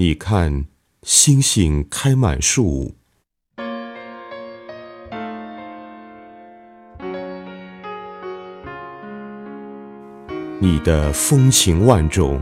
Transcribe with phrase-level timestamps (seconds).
[0.00, 0.66] 你看，
[1.02, 2.94] 星星开满树，
[10.60, 12.40] 你的风情万种，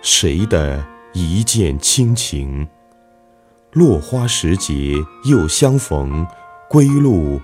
[0.00, 2.68] 谁的一见倾情？
[3.72, 4.94] 落花时节
[5.24, 6.24] 又相逢，
[6.70, 7.40] 归路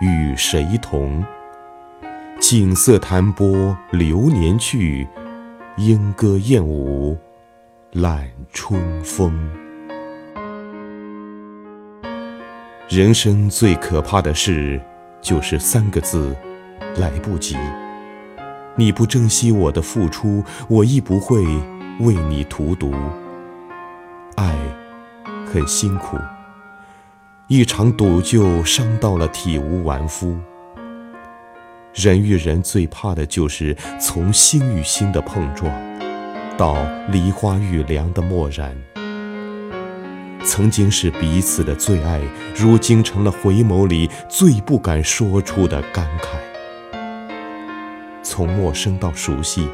[0.00, 1.24] 与谁同？
[2.40, 5.06] 锦瑟弹拨流年去，
[5.76, 7.16] 莺歌燕舞
[7.94, 9.36] 揽春风。
[12.88, 14.80] 人生最可怕的事，
[15.20, 16.36] 就是三个字：
[16.98, 17.56] 来不及。
[18.76, 21.44] 你不珍惜我的付出，我亦不会
[21.98, 22.94] 为你荼毒。
[24.36, 24.54] 爱。
[25.52, 26.16] 很辛苦，
[27.48, 30.38] 一场赌就伤到了体无完肤。
[31.92, 35.68] 人与人最怕的就是从心与心的碰撞，
[36.60, 36.76] 到
[37.08, 38.76] 梨花遇凉的漠然。
[40.44, 42.20] 曾经是彼此的最爱，
[42.54, 46.36] 如今成了回眸里最不敢说出的感慨。
[48.22, 49.66] 从陌生到熟悉，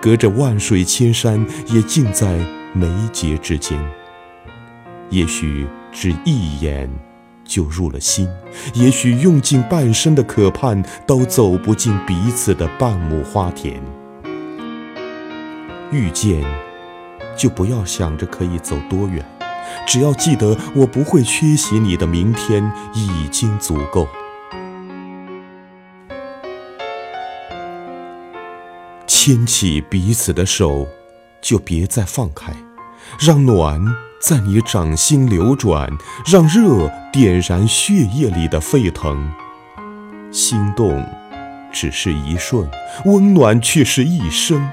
[0.00, 3.78] 隔着万水千山，也尽在眉睫之间。
[5.10, 6.90] 也许只一眼
[7.44, 8.28] 就入了心，
[8.74, 13.80] 也许用尽半生的渴盼都走不进彼此的半亩花田。
[15.92, 16.42] 遇见，
[17.36, 19.24] 就不要想着可以走多远，
[19.86, 24.08] 只要记得我不会缺席你的明天已经足够。
[29.06, 30.88] 牵起彼此的手，
[31.40, 32.52] 就别再放开，
[33.20, 33.80] 让暖。
[34.24, 35.90] 在你掌心流转，
[36.24, 39.32] 让热点燃血液里的沸腾。
[40.30, 41.04] 心动
[41.72, 42.70] 只是一瞬，
[43.04, 44.70] 温暖却是一生。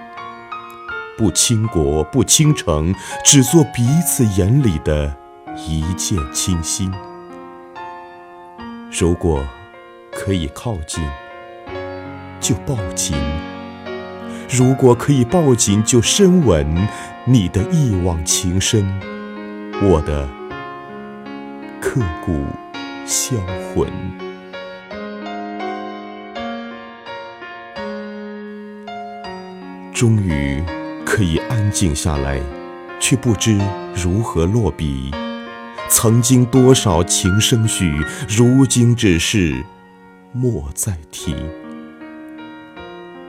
[1.20, 5.14] 不倾国，不倾城，只做彼此眼里的
[5.68, 6.90] 一见倾心。
[8.90, 9.46] 如果
[10.14, 11.04] 可以靠近，
[12.40, 13.18] 就抱紧；
[14.50, 16.88] 如果可以抱紧，就深吻
[17.26, 18.88] 你的一往情深。
[19.82, 20.26] 我的
[21.82, 22.46] 刻骨
[23.06, 23.36] 销
[23.76, 23.92] 魂，
[29.94, 30.64] 终于
[31.10, 32.40] 可以安静下来，
[33.00, 33.58] 却不知
[33.96, 35.10] 如何落笔。
[35.90, 39.66] 曾经多少情深许，如今只是
[40.32, 41.36] 莫再提。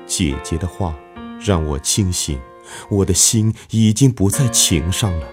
[0.06, 0.94] 姐姐的话
[1.41, 2.38] 让我清醒，
[2.91, 5.26] 我的心已经不在情上了。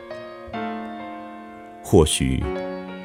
[1.84, 2.42] 或许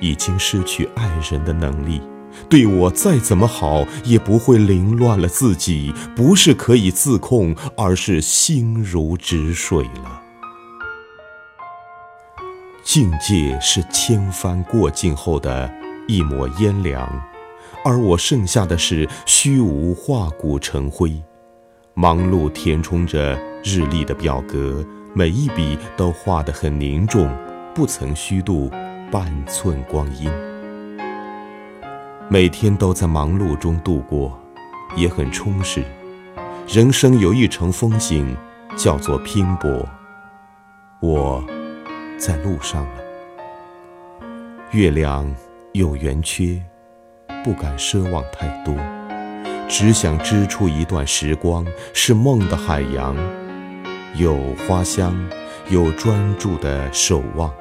[0.01, 2.01] 已经失去爱人的能力，
[2.49, 5.93] 对我再怎么好，也不会凌乱了自己。
[6.15, 10.21] 不是可以自控，而是心如止水了。
[12.85, 15.73] 境界是千帆过尽后的
[16.09, 17.09] 一抹烟凉，
[17.85, 21.13] 而我剩下的是虚无化骨成灰。
[21.95, 24.85] 忙碌填充着日历的表格，
[25.15, 27.31] 每一笔都画得很凝重。
[27.75, 28.71] 不曾虚度
[29.11, 30.31] 半寸光阴，
[32.33, 34.41] 每天都在忙碌中度过，
[34.97, 35.85] 也很充实。
[36.67, 38.35] 人生有一程风景，
[38.75, 39.87] 叫做拼搏。
[41.01, 41.45] 我
[42.17, 44.27] 在路上了。
[44.71, 45.31] 月亮
[45.73, 46.59] 有圆缺，
[47.45, 48.75] 不敢奢望太多，
[49.69, 53.15] 只想织出一段时光，是梦的海洋，
[54.17, 55.15] 有花香，
[55.69, 57.53] 有专注的守望。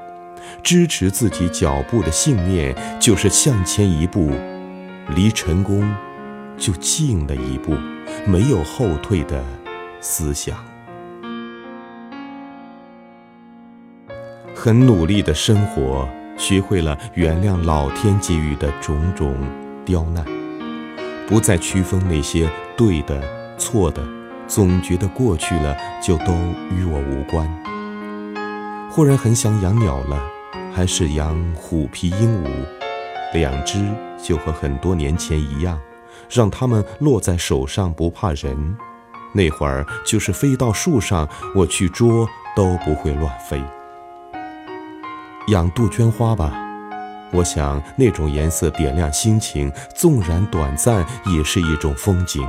[0.64, 4.31] 支持自己脚步的信念，就是向前一步，
[5.16, 5.94] 离成功
[6.58, 7.76] 就近了一步。
[8.26, 9.44] 没有后退的
[10.00, 10.58] 思想，
[14.56, 16.08] 很努力的生活，
[16.38, 19.36] 学会了原谅老天给予的种种
[19.86, 20.26] 刁难，
[21.28, 23.22] 不再区分那些对的、
[23.58, 24.04] 错的，
[24.48, 26.34] 总觉得过去了就都
[26.76, 27.50] 与我无关。
[28.90, 30.22] 忽然很想养鸟了。
[30.74, 32.48] 还是养虎皮鹦鹉，
[33.33, 33.80] 两只
[34.22, 35.80] 就和很多年前一样，
[36.30, 38.75] 让它们落在手上不怕人。
[39.33, 43.62] 那会儿就是飞到树上，我去捉都不会乱飞。
[45.48, 46.54] 养杜鹃花吧，
[47.31, 52.45] 我想那种颜色点亮心情，纵然短暂，也是一种风景。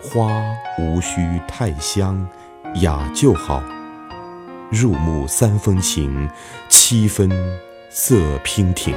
[0.00, 0.28] 花
[0.78, 2.26] 无需太香，
[2.76, 3.62] 雅就好。
[4.70, 6.30] 入木三分情，
[6.68, 7.28] 七分
[7.90, 8.94] 色娉婷。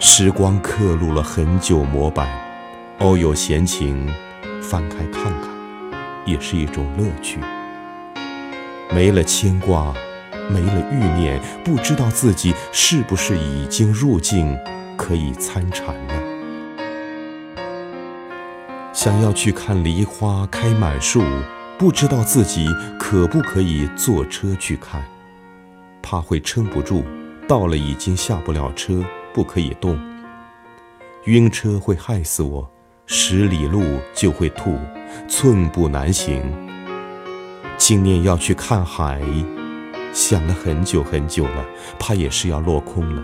[0.00, 2.28] 时光刻录了很久模板，
[3.00, 4.08] 偶有闲情，
[4.62, 5.50] 翻开看看，
[6.24, 7.40] 也是一种乐趣。
[8.94, 9.92] 没了牵挂，
[10.48, 14.56] 没了欲念，不知道自己是不是已经入境，
[14.96, 16.14] 可以参禅了。
[18.92, 21.24] 想要去看梨花开满树，
[21.76, 22.68] 不知道自己
[23.00, 25.02] 可不可以坐车去看，
[26.00, 27.04] 怕会撑不住，
[27.48, 29.04] 到了已经下不了车，
[29.38, 29.96] 不可以动。
[31.26, 32.68] 晕车会害死我，
[33.06, 34.76] 十里路就会吐，
[35.28, 36.42] 寸步难行。
[37.76, 39.22] 今年要去看海，
[40.12, 41.64] 想了很久很久了，
[42.00, 43.22] 怕也是要落空了。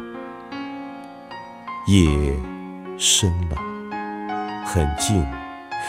[1.89, 2.09] 夜
[2.97, 3.57] 深了，
[4.65, 5.27] 很静，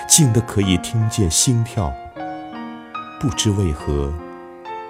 [0.07, 1.93] 静的可以听见心跳。
[3.21, 4.11] 不知为何，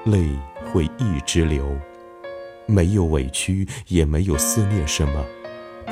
[0.05, 0.29] 泪
[0.71, 1.77] 会一直流，
[2.65, 5.25] 没有委屈，也没有思念什么。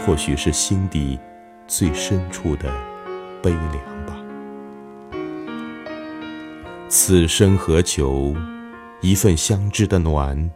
[0.05, 1.19] 或许是心底
[1.67, 2.71] 最深处的
[3.41, 4.17] 悲凉吧。
[6.89, 8.35] 此生何求？
[9.01, 10.49] 一份相知的暖，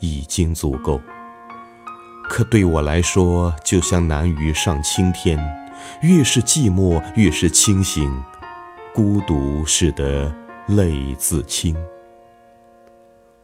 [0.00, 1.00] 已经足够。
[2.28, 5.38] 可对我来说，就像南鱼上青天，
[6.02, 8.10] 越是寂寞，越是清醒。
[8.94, 10.34] 孤独使得
[10.66, 11.76] 泪自清。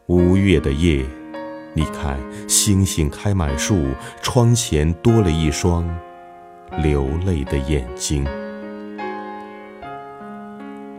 [0.07, 1.05] 五月的夜。
[1.77, 2.19] 你看，
[2.49, 3.89] 星星开满树，
[4.23, 5.87] 窗前多了一双
[6.83, 8.27] 流泪的眼睛。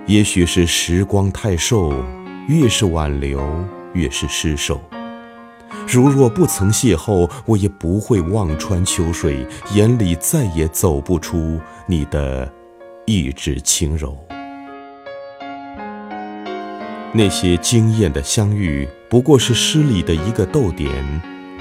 [0.06, 1.92] 也许是时光太瘦，
[2.48, 3.42] 越是挽留，
[3.94, 4.80] 越是失手。
[5.88, 12.48] 如若不曾邂逅，我也不会望穿秋水，眼里再也走不出你的
[13.08, 14.16] 一指轻柔。
[17.18, 18.88] 那些惊艳的相遇。
[19.10, 20.92] 不过是诗里的一个逗点，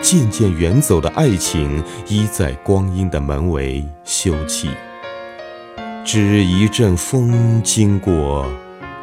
[0.02, 4.68] 渐渐远走的爱情，依在光阴的门楣休憩。
[6.04, 8.46] 只一阵风经过，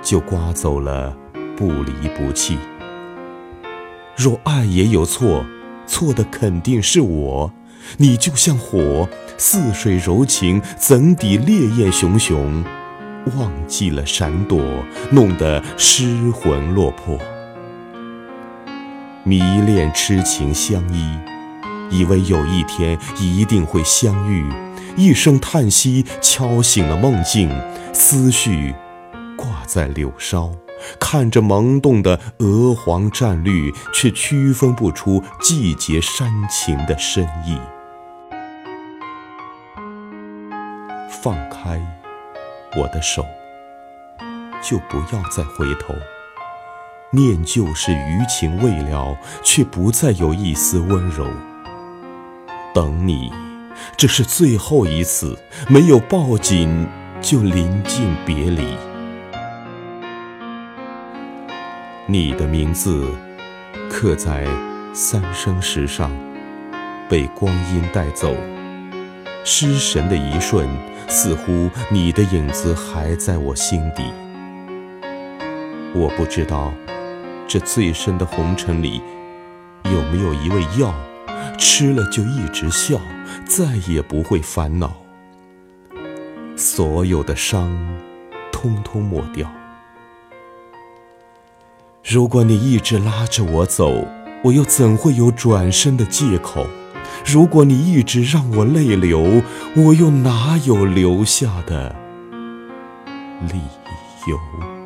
[0.03, 1.17] 就刮走了
[1.57, 2.57] 不离不弃。
[4.15, 5.43] 若爱也有错，
[5.87, 7.51] 错的肯定是我。
[7.97, 12.63] 你就像火，似水柔情，怎抵烈焰熊熊？
[13.37, 14.61] 忘记了闪躲，
[15.11, 17.17] 弄得失魂落魄。
[19.23, 21.17] 迷恋痴情相依，
[21.89, 24.51] 以为有一天一定会相遇。
[24.95, 27.49] 一声叹息敲醒了梦境，
[27.93, 28.75] 思绪
[29.35, 30.51] 挂在柳梢，
[30.99, 37.57] 看着萌动的鹅黄湛绿，却区分不出季节煽情的深意。
[41.09, 41.79] 放开
[42.75, 43.25] 我的手，
[44.61, 45.93] 就不要再回头。
[47.11, 51.27] 念旧是余情未了，却不再有一丝温柔。
[52.73, 53.31] 等你，
[53.95, 55.37] 这是最后一次，
[55.69, 56.87] 没有抱紧
[57.21, 58.75] 就临近别离。
[62.07, 63.07] 你的名字
[63.91, 64.47] 刻在
[64.91, 66.11] 三生石上，
[67.07, 68.35] 被光阴带走，
[69.43, 70.67] 失神的一瞬，
[71.07, 74.03] 似乎你的影子还在我心底。
[75.93, 76.73] 我不知道。
[77.45, 79.01] 这最深的红尘里，
[79.83, 80.95] 有没有一味药，
[81.57, 82.99] 吃了就一直笑，
[83.45, 84.95] 再也不会烦恼，
[86.55, 87.69] 所有的伤，
[88.51, 89.51] 通通抹掉。
[92.03, 94.07] 如果你一直拉着我走，
[94.45, 96.65] 我又怎会有转身的借口？
[97.25, 99.41] 如果你一直让我泪流，
[99.75, 101.95] 我又哪有留下的
[103.49, 103.59] 理
[104.27, 104.82] 由？